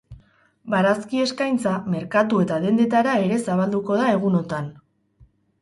[0.73, 4.73] Barazki eskaintza merkatu eta dendetara ere zabalduko da egunotan.